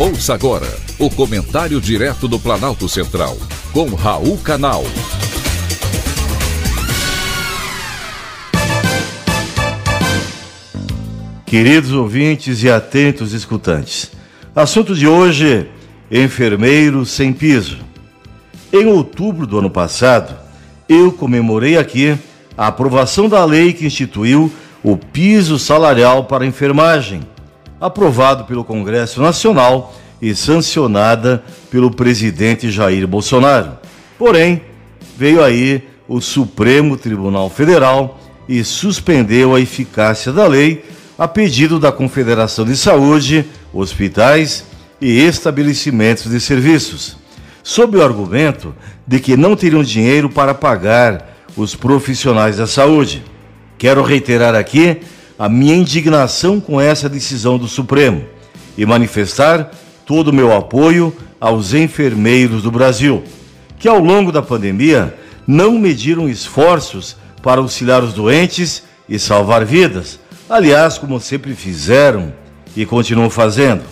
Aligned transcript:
Ouça 0.00 0.32
agora 0.32 0.72
o 0.96 1.10
comentário 1.10 1.80
direto 1.80 2.28
do 2.28 2.38
Planalto 2.38 2.88
Central, 2.88 3.36
com 3.72 3.96
Raul 3.96 4.38
Canal. 4.38 4.84
Queridos 11.44 11.90
ouvintes 11.90 12.62
e 12.62 12.70
atentos 12.70 13.32
escutantes, 13.32 14.12
assunto 14.54 14.94
de 14.94 15.08
hoje: 15.08 15.68
enfermeiros 16.08 17.10
sem 17.10 17.32
piso. 17.32 17.78
Em 18.72 18.86
outubro 18.86 19.48
do 19.48 19.58
ano 19.58 19.70
passado, 19.70 20.38
eu 20.88 21.10
comemorei 21.10 21.76
aqui 21.76 22.16
a 22.56 22.68
aprovação 22.68 23.28
da 23.28 23.44
lei 23.44 23.72
que 23.72 23.86
instituiu 23.86 24.52
o 24.80 24.96
piso 24.96 25.58
salarial 25.58 26.26
para 26.26 26.46
enfermagem 26.46 27.20
aprovado 27.80 28.44
pelo 28.44 28.64
Congresso 28.64 29.20
Nacional 29.20 29.94
e 30.20 30.34
sancionada 30.34 31.42
pelo 31.70 31.90
presidente 31.90 32.70
Jair 32.70 33.06
Bolsonaro. 33.06 33.78
Porém, 34.18 34.62
veio 35.16 35.42
aí 35.42 35.82
o 36.08 36.20
Supremo 36.20 36.96
Tribunal 36.96 37.48
Federal 37.50 38.18
e 38.48 38.64
suspendeu 38.64 39.54
a 39.54 39.60
eficácia 39.60 40.32
da 40.32 40.46
lei 40.46 40.84
a 41.18 41.26
pedido 41.26 41.78
da 41.78 41.90
Confederação 41.90 42.64
de 42.64 42.76
Saúde, 42.76 43.44
hospitais 43.72 44.64
e 45.00 45.20
estabelecimentos 45.20 46.30
de 46.30 46.40
serviços, 46.40 47.16
sob 47.62 47.98
o 47.98 48.02
argumento 48.02 48.74
de 49.06 49.18
que 49.18 49.36
não 49.36 49.56
teriam 49.56 49.82
dinheiro 49.82 50.30
para 50.30 50.54
pagar 50.54 51.36
os 51.56 51.74
profissionais 51.74 52.56
da 52.56 52.66
saúde. 52.66 53.22
Quero 53.76 54.02
reiterar 54.02 54.54
aqui 54.54 55.00
a 55.38 55.48
minha 55.48 55.76
indignação 55.76 56.58
com 56.60 56.80
essa 56.80 57.08
decisão 57.08 57.56
do 57.56 57.68
Supremo 57.68 58.24
e 58.76 58.84
manifestar 58.84 59.70
todo 60.04 60.28
o 60.28 60.32
meu 60.32 60.52
apoio 60.52 61.14
aos 61.40 61.74
enfermeiros 61.74 62.62
do 62.62 62.72
Brasil, 62.72 63.22
que 63.78 63.86
ao 63.86 64.00
longo 64.00 64.32
da 64.32 64.42
pandemia 64.42 65.14
não 65.46 65.78
mediram 65.78 66.28
esforços 66.28 67.16
para 67.40 67.60
auxiliar 67.60 68.02
os 68.02 68.12
doentes 68.12 68.82
e 69.08 69.18
salvar 69.18 69.64
vidas, 69.64 70.18
aliás, 70.50 70.98
como 70.98 71.20
sempre 71.20 71.54
fizeram 71.54 72.32
e 72.76 72.84
continuam 72.84 73.30
fazendo. 73.30 73.82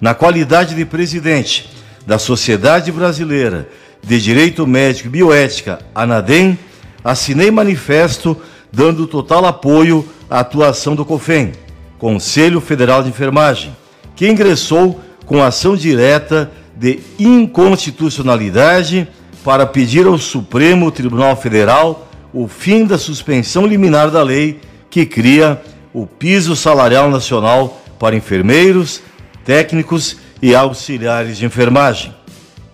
Na 0.00 0.14
qualidade 0.14 0.74
de 0.74 0.84
presidente 0.84 1.68
da 2.06 2.18
Sociedade 2.18 2.92
Brasileira 2.92 3.68
de 4.02 4.20
Direito 4.20 4.66
Médico 4.66 5.08
e 5.08 5.10
Bioética, 5.10 5.80
ANADEM, 5.94 6.56
assinei 7.02 7.50
manifesto 7.50 8.36
dando 8.72 9.06
total 9.06 9.46
apoio 9.46 10.06
à 10.28 10.40
atuação 10.40 10.94
do 10.94 11.04
COFEM, 11.04 11.52
Conselho 11.98 12.60
Federal 12.60 13.02
de 13.02 13.08
Enfermagem, 13.08 13.74
que 14.14 14.28
ingressou 14.28 15.00
com 15.24 15.42
ação 15.42 15.76
direta 15.76 16.50
de 16.76 17.00
inconstitucionalidade 17.18 19.08
para 19.44 19.66
pedir 19.66 20.06
ao 20.06 20.18
Supremo 20.18 20.90
Tribunal 20.90 21.36
Federal 21.36 22.08
o 22.32 22.48
fim 22.48 22.84
da 22.84 22.98
suspensão 22.98 23.66
liminar 23.66 24.10
da 24.10 24.22
lei 24.22 24.60
que 24.90 25.06
cria 25.06 25.60
o 25.92 26.06
piso 26.06 26.54
salarial 26.54 27.10
nacional 27.10 27.80
para 27.98 28.16
enfermeiros, 28.16 29.00
técnicos 29.44 30.16
e 30.42 30.54
auxiliares 30.54 31.38
de 31.38 31.46
enfermagem. 31.46 32.14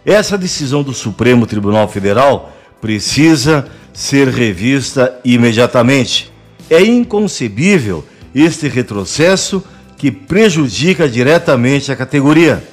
Essa 0.04 0.36
decisão 0.36 0.82
do 0.82 0.92
Supremo 0.92 1.46
Tribunal 1.46 1.86
Federal 1.86 2.52
precisa 2.80 3.66
ser 3.92 4.28
revista 4.28 5.16
imediatamente. 5.24 6.31
É 6.72 6.82
inconcebível 6.82 8.02
este 8.34 8.66
retrocesso 8.66 9.62
que 9.98 10.10
prejudica 10.10 11.06
diretamente 11.06 11.92
a 11.92 11.96
categoria 11.96 12.66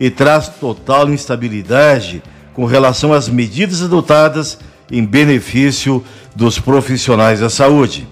e 0.00 0.10
traz 0.10 0.48
total 0.48 1.08
instabilidade 1.08 2.20
com 2.52 2.64
relação 2.64 3.12
às 3.12 3.28
medidas 3.28 3.80
adotadas 3.80 4.58
em 4.90 5.04
benefício 5.04 6.02
dos 6.34 6.58
profissionais 6.58 7.38
da 7.38 7.48
saúde. 7.48 8.08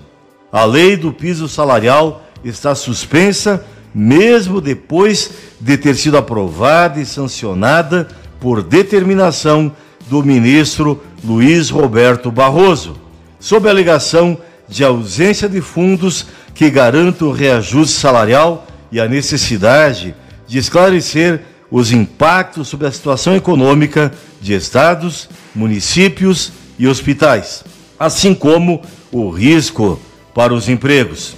A 0.52 0.64
lei 0.64 0.96
do 0.96 1.12
piso 1.12 1.48
salarial 1.48 2.24
está 2.44 2.72
suspensa 2.76 3.64
mesmo 3.92 4.60
depois 4.60 5.28
de 5.60 5.76
ter 5.76 5.96
sido 5.96 6.18
aprovada 6.18 7.00
e 7.00 7.04
sancionada 7.04 8.06
por 8.38 8.62
determinação 8.62 9.74
do 10.08 10.22
ministro 10.22 11.02
Luiz 11.24 11.68
Roberto 11.68 12.30
Barroso, 12.30 12.96
sob 13.40 13.66
a 13.66 13.72
alegação 13.72 14.38
de 14.72 14.82
ausência 14.82 15.48
de 15.48 15.60
fundos 15.60 16.26
que 16.54 16.70
garantam 16.70 17.28
o 17.28 17.32
reajuste 17.32 17.98
salarial 17.98 18.66
e 18.90 18.98
a 18.98 19.06
necessidade 19.06 20.14
de 20.46 20.58
esclarecer 20.58 21.42
os 21.70 21.92
impactos 21.92 22.68
sobre 22.68 22.86
a 22.86 22.92
situação 22.92 23.36
econômica 23.36 24.12
de 24.40 24.54
estados, 24.54 25.28
municípios 25.54 26.52
e 26.78 26.88
hospitais, 26.88 27.64
assim 28.00 28.34
como 28.34 28.82
o 29.10 29.28
risco 29.28 30.00
para 30.34 30.54
os 30.54 30.68
empregos. 30.68 31.34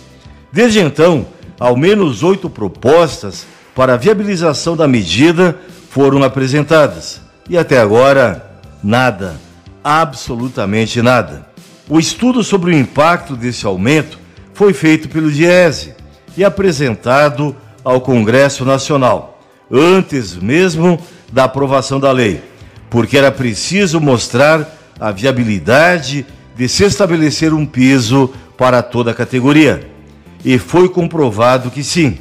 Desde 0.52 0.78
então, 0.78 1.26
ao 1.58 1.76
menos 1.76 2.22
oito 2.22 2.48
propostas 2.48 3.46
para 3.74 3.94
a 3.94 3.96
viabilização 3.96 4.76
da 4.76 4.86
medida 4.86 5.58
foram 5.90 6.22
apresentadas 6.22 7.20
e 7.50 7.58
até 7.58 7.78
agora 7.80 8.60
nada, 8.82 9.40
absolutamente 9.82 11.02
nada. 11.02 11.53
O 11.88 11.98
estudo 11.98 12.42
sobre 12.42 12.70
o 12.70 12.78
impacto 12.78 13.36
desse 13.36 13.66
aumento 13.66 14.18
foi 14.52 14.72
feito 14.72 15.08
pelo 15.08 15.30
Diese 15.30 15.94
e 16.36 16.44
apresentado 16.44 17.54
ao 17.84 18.00
Congresso 18.00 18.64
Nacional, 18.64 19.40
antes 19.70 20.34
mesmo 20.34 20.98
da 21.32 21.44
aprovação 21.44 22.00
da 22.00 22.10
lei, 22.10 22.42
porque 22.88 23.18
era 23.18 23.30
preciso 23.30 24.00
mostrar 24.00 24.66
a 24.98 25.10
viabilidade 25.10 26.24
de 26.56 26.68
se 26.68 26.84
estabelecer 26.84 27.52
um 27.52 27.66
piso 27.66 28.32
para 28.56 28.82
toda 28.82 29.10
a 29.10 29.14
categoria. 29.14 29.88
E 30.44 30.58
foi 30.58 30.88
comprovado 30.88 31.70
que 31.70 31.82
sim. 31.82 32.18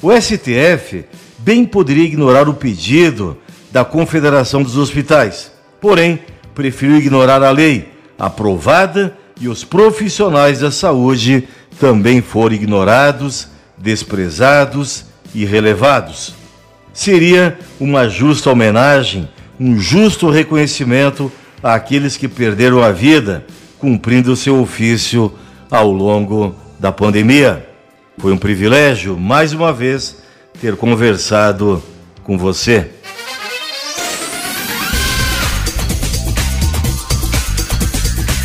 O 0.00 0.10
STF 0.12 1.04
bem 1.38 1.64
poderia 1.64 2.04
ignorar 2.04 2.48
o 2.48 2.54
pedido 2.54 3.36
da 3.72 3.84
Confederação 3.84 4.62
dos 4.62 4.76
Hospitais 4.76 5.54
porém, 5.84 6.18
preferiu 6.54 6.96
ignorar 6.96 7.42
a 7.42 7.50
lei 7.50 7.92
aprovada 8.18 9.16
e 9.40 9.48
os 9.48 9.64
profissionais 9.64 10.60
da 10.60 10.70
saúde 10.70 11.48
também 11.78 12.22
foram 12.22 12.54
ignorados, 12.54 13.48
desprezados 13.76 15.06
e 15.34 15.44
relevados. 15.44 16.34
Seria 16.92 17.58
uma 17.80 18.08
justa 18.08 18.50
homenagem, 18.50 19.28
um 19.58 19.78
justo 19.78 20.30
reconhecimento 20.30 21.30
àqueles 21.62 22.16
que 22.16 22.28
perderam 22.28 22.82
a 22.82 22.92
vida 22.92 23.44
cumprindo 23.78 24.36
seu 24.36 24.60
ofício 24.60 25.32
ao 25.70 25.90
longo 25.90 26.54
da 26.78 26.92
pandemia. 26.92 27.68
Foi 28.18 28.32
um 28.32 28.38
privilégio, 28.38 29.18
mais 29.18 29.52
uma 29.52 29.72
vez, 29.72 30.22
ter 30.60 30.76
conversado 30.76 31.82
com 32.22 32.38
você. 32.38 32.90